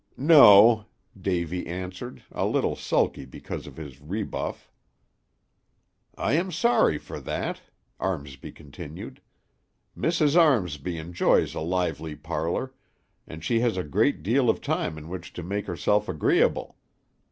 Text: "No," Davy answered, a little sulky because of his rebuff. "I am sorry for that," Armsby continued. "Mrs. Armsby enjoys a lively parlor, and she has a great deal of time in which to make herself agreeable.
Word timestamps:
"No," 0.17 0.87
Davy 1.15 1.67
answered, 1.67 2.23
a 2.31 2.43
little 2.47 2.75
sulky 2.75 3.23
because 3.23 3.67
of 3.67 3.77
his 3.77 4.01
rebuff. 4.01 4.71
"I 6.17 6.33
am 6.33 6.51
sorry 6.51 6.97
for 6.97 7.19
that," 7.19 7.61
Armsby 7.99 8.51
continued. 8.53 9.21
"Mrs. 9.95 10.35
Armsby 10.35 10.97
enjoys 10.97 11.53
a 11.53 11.59
lively 11.61 12.15
parlor, 12.15 12.73
and 13.27 13.43
she 13.43 13.59
has 13.59 13.77
a 13.77 13.83
great 13.83 14.23
deal 14.23 14.49
of 14.49 14.59
time 14.59 14.97
in 14.97 15.07
which 15.07 15.33
to 15.33 15.43
make 15.43 15.67
herself 15.67 16.09
agreeable. 16.09 16.77